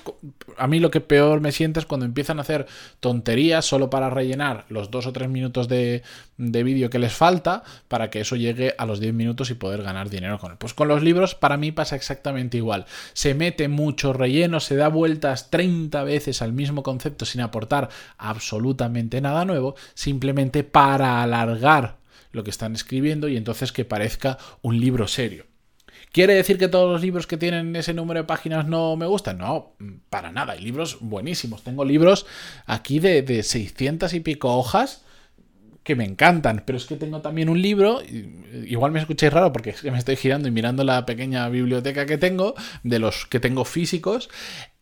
a 0.58 0.68
mí 0.68 0.82
lo 0.82 0.92
que 0.92 1.00
peor 1.00 1.40
me 1.40 1.54
siente 1.54 1.80
es 1.80 1.86
cuando 1.86 2.06
empiezan 2.06 2.38
a 2.38 2.42
hacer 2.42 2.68
tonterías 3.00 3.64
solo 3.64 3.90
para 3.90 4.10
rellenar 4.10 4.66
los 4.68 4.92
2 4.92 5.08
o 5.08 5.14
3 5.14 5.30
minutos 5.30 5.70
de, 5.70 6.04
de 6.36 6.64
vídeo 6.64 6.90
que 6.90 7.00
les 7.00 7.14
falta 7.14 7.64
para 7.88 8.10
que 8.10 8.20
eso 8.20 8.36
llegue 8.36 8.76
a 8.78 8.86
los 8.86 9.00
10 9.00 9.14
minutos 9.14 9.52
y 9.52 9.54
poder 9.54 9.84
ganar 9.84 10.10
dinero 10.10 10.38
con 10.38 10.52
él. 10.52 10.58
Pues 10.58 10.74
con 10.74 10.90
los 10.90 11.02
libros 11.02 11.34
para 11.34 11.56
mí 11.56 11.72
pasa 11.72 11.96
exactamente 11.96 12.58
igual. 12.58 12.88
Se 13.14 13.34
mete 13.34 13.70
mucho 13.70 14.12
relleno, 14.12 14.60
se 14.60 14.76
da 14.76 14.90
vueltas 14.90 15.50
30 15.50 16.04
veces 16.04 16.42
al 16.42 16.52
mismo 16.52 16.84
concepto 16.84 17.24
sin 17.24 17.40
aportar 17.40 17.88
absolutamente 18.18 19.22
nada 19.22 19.46
nuevo, 19.46 19.76
simplemente 19.94 20.66
para 20.66 21.24
alargar 21.24 22.00
lo 22.32 22.44
que 22.44 22.50
están 22.50 22.74
escribiendo 22.76 23.28
y 23.28 23.38
entonces 23.38 23.72
que 23.72 23.86
parezca 23.86 24.38
un 24.62 24.80
libro 24.80 25.08
serio. 25.08 25.46
¿Quiere 26.12 26.34
decir 26.34 26.58
que 26.58 26.68
todos 26.68 26.92
los 26.92 27.02
libros 27.02 27.28
que 27.28 27.38
tienen 27.38 27.76
ese 27.76 27.94
número 27.94 28.22
de 28.22 28.24
páginas 28.26 28.66
no 28.66 28.96
me 28.96 29.06
gustan? 29.06 29.38
No, 29.38 29.76
para 30.10 30.32
nada. 30.32 30.54
Hay 30.54 30.62
libros 30.62 30.98
buenísimos. 31.02 31.64
Tengo 31.64 31.86
libros 31.86 32.26
aquí 32.66 33.00
de, 33.00 33.22
de 33.22 33.44
600 33.44 34.14
y 34.14 34.20
pico 34.20 34.58
hojas 34.58 35.04
que 35.84 35.96
me 35.96 36.06
encantan, 36.06 36.64
pero 36.66 36.78
es 36.78 36.86
que 36.86 36.98
tengo 36.98 37.22
también 37.22 37.50
un 37.50 37.62
libro, 37.62 38.02
igual 38.68 38.92
me 38.92 39.00
escucháis 39.00 39.34
raro 39.34 39.52
porque 39.52 39.72
es 39.72 39.82
que 39.82 39.90
me 39.90 39.98
estoy 39.98 40.18
girando 40.18 40.48
y 40.48 40.52
mirando 40.52 40.84
la 40.84 41.06
pequeña 41.06 41.50
biblioteca 41.50 42.06
que 42.06 42.20
tengo, 42.20 42.54
de 42.84 43.00
los 43.00 43.26
que 43.26 43.40
tengo 43.40 43.66
físicos, 43.66 44.30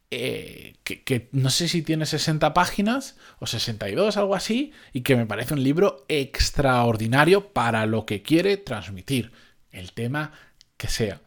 eh, 0.10 0.76
que, 0.84 1.28
no 1.34 1.50
sé 1.50 1.68
si 1.68 1.82
tiene 1.82 2.06
60 2.06 2.54
páginas 2.54 3.18
o 3.40 3.48
62, 3.48 4.16
algo 4.16 4.36
así, 4.36 4.72
y 4.94 5.02
que 5.02 5.16
me 5.16 5.26
parece 5.26 5.54
un 5.54 5.64
libro 5.64 6.06
extraordinario 6.08 7.50
para 7.50 7.86
lo 7.86 8.06
que 8.06 8.22
quiere 8.22 8.58
transmitir, 8.58 9.32
el 9.72 9.92
tema 9.92 10.32
que 10.78 10.88
sea. 10.88 11.22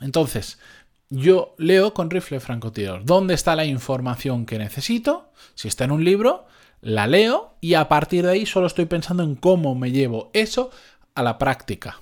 Entonces, 0.00 0.58
yo 1.10 1.54
leo 1.58 1.94
con 1.94 2.10
rifle 2.10 2.40
francotirador. 2.40 3.04
¿Dónde 3.04 3.34
está 3.34 3.54
la 3.54 3.64
información 3.64 4.46
que 4.46 4.58
necesito? 4.58 5.30
Si 5.54 5.68
está 5.68 5.84
en 5.84 5.92
un 5.92 6.04
libro, 6.04 6.46
la 6.80 7.06
leo 7.06 7.56
y 7.60 7.74
a 7.74 7.88
partir 7.88 8.24
de 8.24 8.32
ahí 8.32 8.46
solo 8.46 8.66
estoy 8.66 8.86
pensando 8.86 9.22
en 9.22 9.36
cómo 9.36 9.76
me 9.76 9.92
llevo 9.92 10.30
eso 10.34 10.70
a 11.14 11.22
la 11.22 11.38
práctica. 11.38 12.00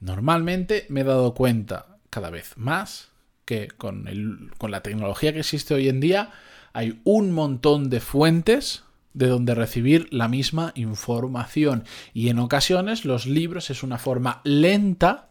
Normalmente 0.00 0.86
me 0.88 1.02
he 1.02 1.04
dado 1.04 1.34
cuenta 1.34 1.98
cada 2.08 2.30
vez 2.30 2.56
más 2.56 3.10
que 3.48 3.68
con, 3.68 4.52
con 4.58 4.70
la 4.70 4.82
tecnología 4.82 5.32
que 5.32 5.38
existe 5.38 5.72
hoy 5.72 5.88
en 5.88 6.00
día 6.00 6.32
hay 6.74 7.00
un 7.04 7.32
montón 7.32 7.88
de 7.88 8.00
fuentes 8.00 8.84
de 9.14 9.26
donde 9.26 9.54
recibir 9.54 10.06
la 10.12 10.28
misma 10.28 10.72
información. 10.74 11.84
Y 12.12 12.28
en 12.28 12.40
ocasiones 12.40 13.06
los 13.06 13.24
libros 13.24 13.70
es 13.70 13.82
una 13.82 13.96
forma 13.96 14.42
lenta 14.44 15.27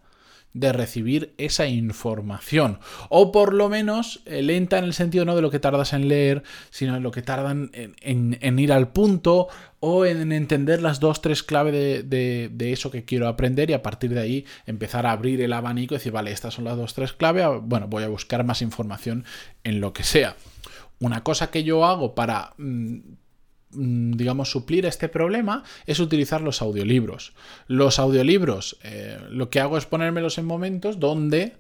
de 0.54 0.74
recibir 0.74 1.34
esa 1.38 1.68
información. 1.68 2.80
O 3.10 3.32
por 3.32 3.54
lo 3.54 3.70
menos 3.70 4.22
eh, 4.26 4.42
lenta 4.42 4.78
en 4.78 4.86
el 4.86 4.94
sentido 4.94 5.26
no 5.26 5.36
de 5.36 5.42
lo 5.42 5.52
que 5.52 5.60
tardas 5.60 5.94
en 5.94 6.08
leer, 6.08 6.44
sino 6.70 6.96
en 6.96 7.04
lo 7.04 7.12
que 7.12 7.22
tardan 7.22 7.72
en, 7.74 8.60
ir 8.60 8.72
al 8.72 8.90
punto 8.90 9.48
o 9.80 10.06
en 10.06 10.32
entender 10.32 10.82
las 10.82 11.00
dos, 11.00 11.22
tres 11.22 11.44
claves 11.44 11.74
de, 11.74 12.50
de, 12.52 12.74
eso 12.74 12.90
que 12.90 13.06
quiero 13.06 13.28
aprender 13.28 13.70
y 13.70 13.74
a 13.74 13.84
partir 13.84 14.14
de 14.14 14.20
ahí 14.20 14.46
empezar 14.66 15.06
a 15.06 15.12
abrir 15.12 15.42
el 15.42 15.54
abanico 15.54 15.94
y 15.94 15.98
decir, 15.98 16.12
vale, 16.12 16.32
estas 16.32 16.56
son 16.56 16.66
las 16.66 16.76
dos, 16.76 16.96
tres 16.96 17.14
claves, 17.14 17.46
bueno, 17.62 17.88
voy 17.88 18.04
a 18.04 18.08
buscar 18.08 18.44
más 18.44 18.64
información 18.64 19.26
en 19.64 19.80
lo 19.80 19.94
que 19.94 20.04
sea. 20.04 20.36
Una 21.00 21.24
cosa 21.24 21.52
que 21.52 21.64
yo 21.64 21.86
hago 21.86 22.16
para 22.16 22.56
Mm, 22.58 23.00
digamos, 23.78 24.50
suplir 24.50 24.86
este 24.86 25.10
problema 25.10 25.64
es 25.86 26.00
utilizar 26.00 26.42
los 26.42 26.62
audiolibros. 26.62 27.34
Los 27.68 28.00
audiolibros, 28.00 28.78
eh, 28.84 29.20
lo 29.30 29.50
que 29.50 29.60
hago 29.60 29.78
es 29.78 29.86
ponérmelos 29.86 30.38
en 30.38 30.46
momentos 30.46 31.00
donde 31.00 31.56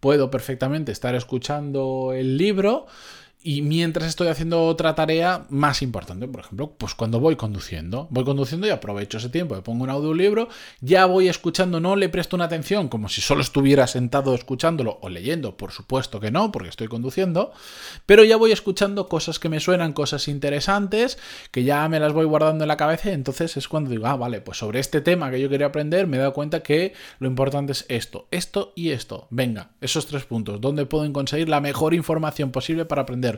puedo 0.00 0.30
perfectamente 0.30 0.92
estar 0.92 1.14
escuchando 1.14 2.12
el 2.14 2.36
libro 2.36 2.86
y 3.42 3.62
mientras 3.62 4.08
estoy 4.08 4.28
haciendo 4.28 4.66
otra 4.66 4.94
tarea 4.94 5.46
más 5.48 5.80
importante, 5.80 6.28
por 6.28 6.40
ejemplo, 6.40 6.74
pues 6.76 6.94
cuando 6.94 7.20
voy 7.20 7.36
conduciendo, 7.36 8.06
voy 8.10 8.24
conduciendo 8.24 8.66
y 8.66 8.70
aprovecho 8.70 9.16
ese 9.16 9.30
tiempo, 9.30 9.54
me 9.54 9.62
pongo 9.62 9.84
un 9.84 9.90
audiolibro, 9.90 10.48
ya 10.80 11.06
voy 11.06 11.28
escuchando, 11.28 11.80
no 11.80 11.96
le 11.96 12.10
presto 12.10 12.36
una 12.36 12.44
atención 12.44 12.88
como 12.88 13.08
si 13.08 13.22
solo 13.22 13.40
estuviera 13.40 13.86
sentado 13.86 14.34
escuchándolo 14.34 14.98
o 15.00 15.08
leyendo, 15.08 15.56
por 15.56 15.72
supuesto 15.72 16.20
que 16.20 16.30
no, 16.30 16.52
porque 16.52 16.68
estoy 16.68 16.88
conduciendo, 16.88 17.52
pero 18.04 18.24
ya 18.24 18.36
voy 18.36 18.52
escuchando 18.52 19.08
cosas 19.08 19.38
que 19.38 19.48
me 19.48 19.60
suenan, 19.60 19.94
cosas 19.94 20.28
interesantes, 20.28 21.18
que 21.50 21.64
ya 21.64 21.88
me 21.88 21.98
las 21.98 22.12
voy 22.12 22.26
guardando 22.26 22.64
en 22.64 22.68
la 22.68 22.76
cabeza 22.76 23.08
y 23.10 23.14
entonces 23.14 23.56
es 23.56 23.68
cuando 23.68 23.88
digo, 23.88 24.06
ah, 24.06 24.16
vale, 24.16 24.42
pues 24.42 24.58
sobre 24.58 24.80
este 24.80 25.00
tema 25.00 25.30
que 25.30 25.40
yo 25.40 25.48
quería 25.48 25.68
aprender 25.68 26.06
me 26.06 26.18
he 26.18 26.20
dado 26.20 26.34
cuenta 26.34 26.62
que 26.62 26.92
lo 27.18 27.26
importante 27.26 27.72
es 27.72 27.86
esto, 27.88 28.28
esto 28.30 28.74
y 28.76 28.90
esto. 28.90 29.28
Venga, 29.30 29.70
esos 29.80 30.06
tres 30.06 30.24
puntos, 30.24 30.60
¿dónde 30.60 30.84
puedo 30.84 31.10
conseguir 31.10 31.48
la 31.48 31.62
mejor 31.62 31.94
información 31.94 32.52
posible 32.52 32.84
para 32.84 33.02
aprender? 33.02 33.29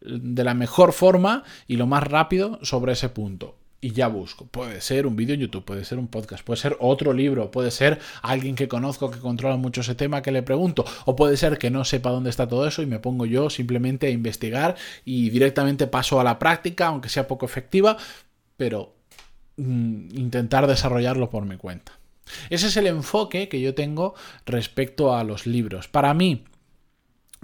De 0.00 0.44
la 0.44 0.54
mejor 0.54 0.92
forma 0.92 1.42
y 1.66 1.76
lo 1.76 1.86
más 1.86 2.04
rápido 2.04 2.58
sobre 2.62 2.92
ese 2.92 3.08
punto 3.08 3.56
y 3.84 3.90
ya 3.90 4.06
busco. 4.06 4.46
Puede 4.46 4.80
ser 4.80 5.08
un 5.08 5.16
vídeo 5.16 5.34
en 5.34 5.40
YouTube, 5.40 5.64
puede 5.64 5.84
ser 5.84 5.98
un 5.98 6.06
podcast, 6.06 6.44
puede 6.44 6.56
ser 6.56 6.76
otro 6.78 7.12
libro, 7.12 7.50
puede 7.50 7.72
ser 7.72 7.98
alguien 8.22 8.54
que 8.54 8.68
conozco 8.68 9.10
que 9.10 9.18
controla 9.18 9.56
mucho 9.56 9.80
ese 9.80 9.96
tema 9.96 10.22
que 10.22 10.30
le 10.30 10.44
pregunto, 10.44 10.84
o 11.04 11.16
puede 11.16 11.36
ser 11.36 11.58
que 11.58 11.68
no 11.68 11.84
sepa 11.84 12.10
dónde 12.10 12.30
está 12.30 12.46
todo 12.46 12.66
eso 12.66 12.80
y 12.80 12.86
me 12.86 13.00
pongo 13.00 13.26
yo 13.26 13.50
simplemente 13.50 14.06
a 14.06 14.10
investigar 14.10 14.76
y 15.04 15.30
directamente 15.30 15.88
paso 15.88 16.20
a 16.20 16.24
la 16.24 16.38
práctica, 16.38 16.86
aunque 16.86 17.08
sea 17.08 17.26
poco 17.26 17.44
efectiva, 17.44 17.96
pero 18.56 18.94
mm, 19.56 20.16
intentar 20.16 20.68
desarrollarlo 20.68 21.28
por 21.28 21.44
mi 21.44 21.56
cuenta. 21.56 21.98
Ese 22.50 22.68
es 22.68 22.76
el 22.76 22.86
enfoque 22.86 23.48
que 23.48 23.60
yo 23.60 23.74
tengo 23.74 24.14
respecto 24.46 25.16
a 25.16 25.24
los 25.24 25.44
libros. 25.44 25.88
Para 25.88 26.14
mí, 26.14 26.44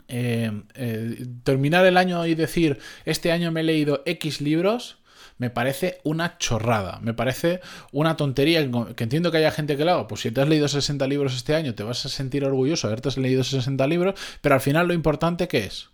eh, 0.08 0.50
eh, 0.74 1.26
terminar 1.44 1.86
el 1.86 1.96
año 1.96 2.26
y 2.26 2.34
decir, 2.34 2.78
este 3.04 3.30
año 3.30 3.52
me 3.52 3.60
he 3.60 3.64
leído 3.64 4.02
X 4.06 4.40
libros, 4.40 4.98
me 5.36 5.50
parece 5.50 6.00
una 6.02 6.38
chorrada, 6.38 6.98
me 7.00 7.14
parece 7.14 7.60
una 7.92 8.16
tontería, 8.16 8.68
que 8.96 9.04
entiendo 9.04 9.30
que 9.30 9.38
haya 9.38 9.52
gente 9.52 9.76
que 9.76 9.84
lo 9.84 9.92
haga, 9.92 10.08
pues 10.08 10.22
si 10.22 10.30
te 10.30 10.40
has 10.40 10.48
leído 10.48 10.66
60 10.66 11.06
libros 11.06 11.36
este 11.36 11.54
año, 11.54 11.74
te 11.74 11.84
vas 11.84 12.04
a 12.04 12.08
sentir 12.08 12.44
orgulloso 12.44 12.88
de 12.88 12.94
haberte 12.94 13.20
leído 13.20 13.44
60 13.44 13.86
libros, 13.86 14.18
pero 14.40 14.54
al 14.56 14.60
final 14.60 14.88
lo 14.88 14.94
importante 14.94 15.46
que 15.46 15.64
es, 15.64 15.90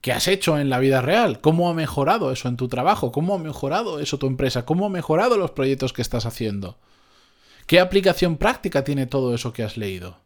¿Qué 0.00 0.12
has 0.12 0.28
hecho 0.28 0.58
en 0.58 0.70
la 0.70 0.78
vida 0.78 1.02
real? 1.02 1.42
¿Cómo 1.42 1.68
ha 1.68 1.74
mejorado 1.74 2.32
eso 2.32 2.48
en 2.48 2.56
tu 2.56 2.68
trabajo? 2.68 3.12
¿Cómo 3.12 3.34
ha 3.34 3.38
mejorado 3.38 4.00
eso 4.00 4.18
tu 4.18 4.26
empresa? 4.26 4.64
¿Cómo 4.64 4.86
ha 4.86 4.88
mejorado 4.88 5.36
los 5.36 5.50
proyectos 5.50 5.92
que 5.92 6.00
estás 6.00 6.24
haciendo? 6.24 6.78
¿Qué 7.66 7.80
aplicación 7.80 8.38
práctica 8.38 8.82
tiene 8.82 9.06
todo 9.06 9.34
eso 9.34 9.52
que 9.52 9.62
has 9.62 9.76
leído? 9.76 10.18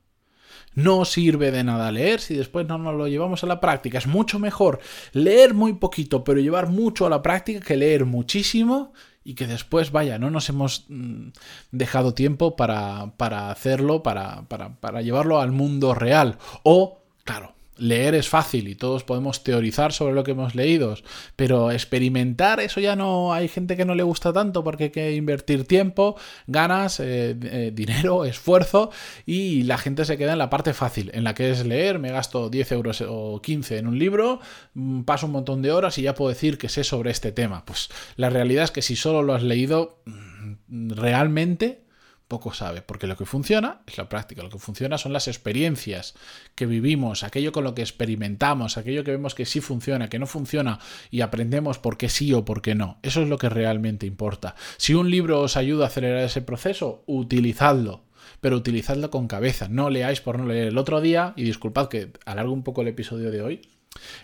No 0.74 1.04
sirve 1.04 1.50
de 1.50 1.64
nada 1.64 1.92
leer 1.92 2.20
si 2.20 2.34
después 2.34 2.66
no 2.66 2.78
nos 2.78 2.94
lo 2.94 3.08
llevamos 3.08 3.44
a 3.44 3.46
la 3.46 3.60
práctica. 3.60 3.98
Es 3.98 4.06
mucho 4.06 4.38
mejor 4.38 4.80
leer 5.12 5.54
muy 5.54 5.74
poquito, 5.74 6.24
pero 6.24 6.40
llevar 6.40 6.68
mucho 6.68 7.06
a 7.06 7.10
la 7.10 7.22
práctica 7.22 7.60
que 7.60 7.76
leer 7.76 8.04
muchísimo 8.04 8.92
y 9.24 9.34
que 9.34 9.46
después, 9.46 9.90
vaya, 9.90 10.18
no 10.18 10.30
nos 10.30 10.48
hemos 10.50 10.84
mm, 10.88 11.28
dejado 11.72 12.12
tiempo 12.12 12.56
para, 12.56 13.14
para 13.16 13.50
hacerlo, 13.50 14.02
para, 14.02 14.42
para, 14.48 14.76
para 14.80 15.00
llevarlo 15.00 15.40
al 15.40 15.50
mundo 15.50 15.94
real. 15.94 16.38
O, 16.62 17.02
claro, 17.24 17.53
Leer 17.76 18.14
es 18.14 18.28
fácil 18.28 18.68
y 18.68 18.74
todos 18.74 19.04
podemos 19.04 19.42
teorizar 19.42 19.92
sobre 19.92 20.14
lo 20.14 20.24
que 20.24 20.30
hemos 20.30 20.54
leído, 20.54 20.96
pero 21.36 21.70
experimentar 21.70 22.60
eso 22.60 22.80
ya 22.80 22.94
no 22.96 23.32
hay 23.32 23.48
gente 23.48 23.76
que 23.76 23.84
no 23.84 23.94
le 23.94 24.02
gusta 24.02 24.32
tanto 24.32 24.62
porque 24.62 24.84
hay 24.84 24.90
que 24.90 25.14
invertir 25.14 25.66
tiempo, 25.66 26.16
ganas, 26.46 27.00
eh, 27.00 27.36
eh, 27.42 27.72
dinero, 27.74 28.24
esfuerzo 28.24 28.90
y 29.26 29.64
la 29.64 29.78
gente 29.78 30.04
se 30.04 30.16
queda 30.16 30.32
en 30.32 30.38
la 30.38 30.50
parte 30.50 30.74
fácil, 30.74 31.10
en 31.14 31.24
la 31.24 31.34
que 31.34 31.50
es 31.50 31.66
leer, 31.66 31.98
me 31.98 32.10
gasto 32.10 32.48
10 32.48 32.72
euros 32.72 33.04
o 33.06 33.40
15 33.42 33.78
en 33.78 33.88
un 33.88 33.98
libro, 33.98 34.40
mm, 34.74 35.02
paso 35.02 35.26
un 35.26 35.32
montón 35.32 35.62
de 35.62 35.72
horas 35.72 35.98
y 35.98 36.02
ya 36.02 36.14
puedo 36.14 36.28
decir 36.28 36.58
que 36.58 36.68
sé 36.68 36.84
sobre 36.84 37.10
este 37.10 37.32
tema. 37.32 37.64
Pues 37.64 37.88
la 38.16 38.30
realidad 38.30 38.64
es 38.64 38.70
que 38.70 38.82
si 38.82 38.96
solo 38.96 39.22
lo 39.22 39.34
has 39.34 39.42
leído, 39.42 40.00
mm, 40.06 40.90
realmente 40.92 41.83
poco 42.28 42.52
sabe, 42.54 42.82
porque 42.82 43.06
lo 43.06 43.16
que 43.16 43.26
funciona 43.26 43.82
es 43.86 43.98
la 43.98 44.08
práctica, 44.08 44.42
lo 44.42 44.50
que 44.50 44.58
funciona 44.58 44.98
son 44.98 45.12
las 45.12 45.28
experiencias 45.28 46.14
que 46.54 46.66
vivimos, 46.66 47.22
aquello 47.22 47.52
con 47.52 47.64
lo 47.64 47.74
que 47.74 47.82
experimentamos, 47.82 48.76
aquello 48.76 49.04
que 49.04 49.10
vemos 49.10 49.34
que 49.34 49.46
sí 49.46 49.60
funciona, 49.60 50.08
que 50.08 50.18
no 50.18 50.26
funciona 50.26 50.78
y 51.10 51.20
aprendemos 51.20 51.78
por 51.78 51.96
qué 51.96 52.08
sí 52.08 52.32
o 52.32 52.44
por 52.44 52.62
qué 52.62 52.74
no. 52.74 52.98
Eso 53.02 53.22
es 53.22 53.28
lo 53.28 53.38
que 53.38 53.48
realmente 53.48 54.06
importa. 54.06 54.54
Si 54.76 54.94
un 54.94 55.10
libro 55.10 55.40
os 55.40 55.56
ayuda 55.56 55.84
a 55.84 55.88
acelerar 55.88 56.24
ese 56.24 56.42
proceso, 56.42 57.04
utilizadlo 57.06 58.04
pero 58.40 58.56
utilizadlo 58.56 59.10
con 59.10 59.26
cabeza, 59.26 59.68
no 59.68 59.88
leáis 59.88 60.20
por 60.20 60.38
no 60.38 60.46
leer. 60.46 60.68
El 60.68 60.78
otro 60.78 61.00
día, 61.00 61.32
y 61.36 61.44
disculpad 61.44 61.88
que 61.88 62.12
alargo 62.26 62.52
un 62.52 62.62
poco 62.62 62.82
el 62.82 62.88
episodio 62.88 63.30
de 63.30 63.40
hoy, 63.40 63.62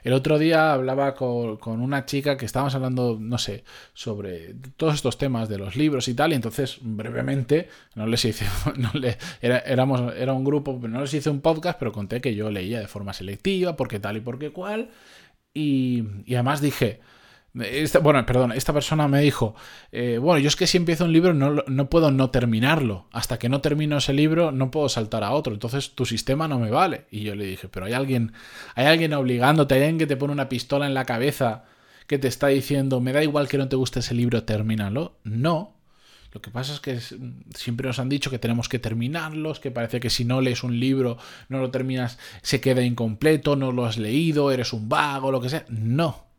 el 0.02 0.12
otro 0.12 0.38
día 0.38 0.72
hablaba 0.72 1.14
con, 1.14 1.58
una 1.80 2.06
chica 2.06 2.36
que 2.36 2.46
estábamos 2.46 2.74
hablando, 2.74 3.18
no 3.20 3.38
sé, 3.38 3.64
sobre 3.94 4.54
todos 4.76 4.94
estos 4.94 5.18
temas 5.18 5.48
de 5.48 5.58
los 5.58 5.76
libros 5.76 6.08
y 6.08 6.14
tal, 6.14 6.32
y 6.32 6.34
entonces 6.34 6.78
brevemente, 6.80 7.68
no 7.94 8.06
les 8.06 8.24
hice, 8.24 8.46
no 8.76 8.90
le, 8.94 9.18
era, 9.40 9.58
éramos, 9.58 10.14
era 10.16 10.32
un 10.32 10.44
grupo, 10.44 10.78
no 10.82 11.00
les 11.00 11.14
hice 11.14 11.30
un 11.30 11.40
podcast, 11.40 11.78
pero 11.78 11.92
conté 11.92 12.20
que 12.20 12.34
yo 12.34 12.50
leía 12.50 12.80
de 12.80 12.88
forma 12.88 13.12
selectiva, 13.12 13.76
porque 13.76 14.00
tal 14.00 14.16
y 14.16 14.20
porque 14.20 14.50
cual, 14.50 14.90
y, 15.52 16.04
y 16.26 16.34
además 16.34 16.60
dije, 16.60 17.00
bueno, 17.52 18.24
perdón, 18.26 18.52
esta 18.52 18.72
persona 18.72 19.08
me 19.08 19.20
dijo, 19.20 19.56
eh, 19.90 20.18
bueno, 20.18 20.38
yo 20.38 20.48
es 20.48 20.54
que 20.54 20.68
si 20.68 20.76
empiezo 20.76 21.04
un 21.04 21.12
libro 21.12 21.34
no, 21.34 21.64
no, 21.66 21.90
puedo 21.90 22.10
no 22.12 22.30
terminarlo. 22.30 23.06
Hasta 23.12 23.38
que 23.38 23.48
no 23.48 23.60
termino 23.60 23.96
ese 23.96 24.12
libro 24.12 24.52
no 24.52 24.70
puedo 24.70 24.88
saltar 24.88 25.24
a 25.24 25.32
otro. 25.32 25.52
Entonces 25.52 25.94
tu 25.94 26.06
sistema 26.06 26.46
no 26.46 26.58
me 26.60 26.70
vale. 26.70 27.06
Y 27.10 27.22
yo 27.22 27.34
le 27.34 27.44
dije, 27.44 27.68
pero 27.68 27.86
hay 27.86 27.92
alguien, 27.92 28.32
hay 28.76 28.86
alguien 28.86 29.14
obligándote, 29.14 29.74
hay 29.74 29.80
alguien 29.80 29.98
que 29.98 30.06
te 30.06 30.16
pone 30.16 30.32
una 30.32 30.48
pistola 30.48 30.86
en 30.86 30.94
la 30.94 31.04
cabeza 31.04 31.64
que 32.06 32.18
te 32.18 32.28
está 32.28 32.48
diciendo, 32.48 33.00
me 33.00 33.12
da 33.12 33.22
igual 33.22 33.48
que 33.48 33.58
no 33.58 33.68
te 33.68 33.76
guste 33.76 34.00
ese 34.00 34.14
libro, 34.14 34.44
termínalo. 34.44 35.16
No. 35.24 35.74
Lo 36.32 36.40
que 36.40 36.52
pasa 36.52 36.72
es 36.74 36.78
que 36.78 37.00
siempre 37.56 37.88
nos 37.88 37.98
han 37.98 38.08
dicho 38.08 38.30
que 38.30 38.38
tenemos 38.38 38.68
que 38.68 38.78
terminarlos, 38.78 39.58
que 39.58 39.72
parece 39.72 39.98
que 39.98 40.10
si 40.10 40.24
no 40.24 40.40
lees 40.40 40.62
un 40.62 40.78
libro, 40.78 41.18
no 41.48 41.58
lo 41.58 41.72
terminas, 41.72 42.18
se 42.42 42.60
queda 42.60 42.84
incompleto, 42.84 43.56
no 43.56 43.72
lo 43.72 43.84
has 43.84 43.98
leído, 43.98 44.52
eres 44.52 44.72
un 44.72 44.88
vago, 44.88 45.32
lo 45.32 45.40
que 45.40 45.48
sea. 45.48 45.64
No 45.68 46.29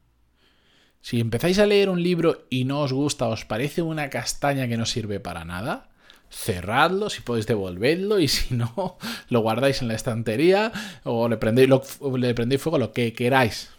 si 1.02 1.20
empezáis 1.20 1.60
a 1.60 1.66
leer 1.66 1.90
un 1.90 2.02
libro 2.02 2.46
y 2.50 2.66
no 2.66 2.82
os 2.82 2.94
gusta, 2.94 3.28
os 3.28 3.46
parece 3.46 3.82
una 3.82 4.10
castaña 4.10 4.68
que 4.68 4.78
no 4.78 4.86
sirve 4.86 5.20
para 5.20 5.46
nada, 5.46 5.90
cerradlo, 6.30 7.10
si 7.10 7.22
podéis 7.22 7.48
devolverlo 7.48 8.20
y 8.20 8.28
si 8.28 8.56
no, 8.56 8.98
lo 9.30 9.42
guardáis 9.42 9.82
en 9.82 9.88
la 9.88 9.96
estantería 9.96 10.72
o 11.04 11.28
le 11.28 11.38
prendéis, 11.38 12.62
fuego 12.62 12.78
lo 12.78 12.94
que 12.94 13.14
queráis. 13.14 13.70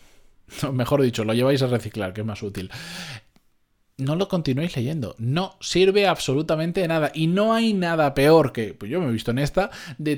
Mejor 0.72 1.02
dicho, 1.02 1.24
lo 1.24 1.32
lleváis 1.32 1.62
a 1.62 1.66
reciclar, 1.66 2.12
que 2.12 2.20
es 2.20 2.26
más 2.26 2.42
útil 2.42 2.70
no 3.98 4.16
lo 4.16 4.28
continuéis 4.28 4.76
leyendo. 4.76 5.14
No 5.18 5.56
sirve 5.60 6.06
absolutamente 6.06 6.80
de 6.80 6.88
nada. 6.88 7.12
Y 7.14 7.26
no 7.28 7.54
hay 7.54 7.72
nada 7.72 8.14
peor 8.14 8.52
que, 8.52 8.74
pues 8.74 8.90
yo 8.90 9.00
me 9.00 9.08
he 9.08 9.12
visto 9.12 9.30
en 9.30 9.38
esta, 9.38 9.70
de, 9.98 10.16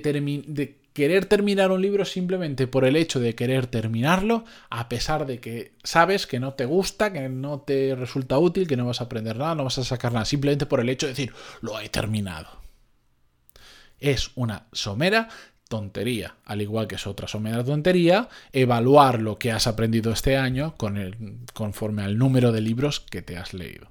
querer 0.95 1.27
terminar 1.27 1.73
un 1.73 1.83
libro 1.83 2.05
simplemente 2.05 2.67
por 2.67 2.85
el 2.85 2.97
hecho 2.97 3.21
de 3.21 3.35
querer 3.35 3.67
terminarlo, 3.67 4.45
a 4.71 4.89
pesar 4.89 5.27
de 5.27 5.41
que 5.41 5.73
sabes 5.83 6.27
que 6.27 6.41
no 6.41 6.55
te 6.55 6.65
gusta, 6.65 7.13
que 7.13 7.29
no 7.29 7.61
te 7.61 7.95
resulta 7.97 8.39
útil, 8.39 8.67
que 8.67 8.77
no 8.77 8.87
vas 8.87 9.01
a 9.01 9.05
aprender 9.05 9.37
nada, 9.37 9.57
no 9.57 9.65
vas 9.65 9.77
a 9.77 9.85
sacar 9.85 10.13
nada, 10.13 10.25
simplemente 10.25 10.67
por 10.67 10.81
el 10.81 10.89
hecho 10.89 11.07
de 11.07 11.13
decir, 11.13 11.33
lo 11.61 11.79
he 11.81 11.89
terminado. 11.89 12.49
Es 13.99 14.31
una 14.37 14.67
somera 14.73 15.29
tontería, 15.69 16.37
al 16.45 16.63
igual 16.63 16.87
que 16.87 16.95
es 16.95 17.07
otra 17.09 17.27
somera 17.27 17.65
tontería, 17.65 18.29
evaluar 18.53 19.21
lo 19.21 19.37
que 19.37 19.51
has 19.51 19.67
aprendido 19.67 20.13
este 20.13 20.37
año 20.37 20.77
con 20.77 20.97
el, 20.97 21.17
conforme 21.55 22.03
al 22.03 22.19
número 22.19 22.53
de 22.53 22.61
libros 22.61 23.01
que 23.01 23.23
te 23.23 23.37
has 23.37 23.53
leído. 23.53 23.89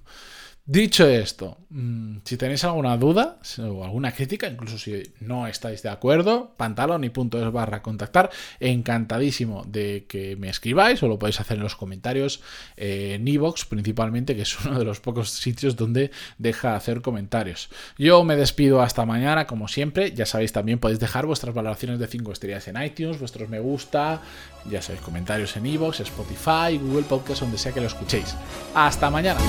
Dicho 0.66 1.06
esto, 1.06 1.58
mm, 1.72 2.20
si 2.24 2.38
tenéis 2.38 2.64
alguna 2.64 2.96
duda 2.96 3.38
o 3.60 3.84
alguna 3.84 4.14
crítica, 4.14 4.48
incluso 4.48 4.78
si 4.78 5.04
no 5.20 5.46
estáis 5.46 5.84
de 5.84 5.90
acuerdo, 5.90 6.54
pantalón 6.56 7.04
y 7.04 7.10
punto 7.10 7.38
es 7.46 7.52
barra 7.52 7.82
contactar, 7.82 8.30
encantadísimo 8.62 9.66
de 9.68 10.06
que 10.08 10.38
me 10.38 10.48
escribáis 10.48 11.04
o 11.04 11.10
lo 11.10 11.20
podéis 11.20 11.42
hacer 11.42 11.58
en 11.58 11.64
los 11.64 11.76
comentarios 11.76 12.40
eh, 12.78 13.16
en 13.16 13.28
iVoox 13.28 13.66
principalmente, 13.66 14.38
que 14.38 14.44
es 14.44 14.58
uno 14.66 14.80
de 14.80 14.86
los 14.86 15.02
pocos 15.02 15.32
sitios 15.32 15.76
donde 15.76 16.12
deja 16.38 16.78
hacer 16.78 17.02
comentarios. 17.02 17.68
Yo 17.98 18.24
me 18.24 18.38
despido 18.38 18.82
hasta 18.82 19.06
mañana, 19.06 19.46
como 19.46 19.68
siempre, 19.68 20.14
ya 20.14 20.26
sabéis 20.26 20.54
también 20.54 20.80
podéis 20.80 21.02
dejar 21.02 21.26
vuestras 21.26 21.54
valoraciones 21.54 22.00
de 22.00 22.08
5 22.08 22.32
estrellas 22.32 22.70
en 22.70 22.82
iTunes, 22.82 23.20
vuestros 23.20 23.50
me 23.50 23.60
gusta, 23.60 24.22
ya 24.70 24.82
sabéis, 24.82 25.04
comentarios 25.04 25.58
en 25.58 25.66
iVoox, 25.66 26.00
Spotify, 26.00 26.78
Google 26.82 27.04
Podcast, 27.04 27.42
donde 27.42 27.58
sea 27.58 27.74
que 27.74 27.82
lo 27.82 27.88
escuchéis. 27.88 28.34
Hasta 28.74 29.10
mañana. 29.10 29.42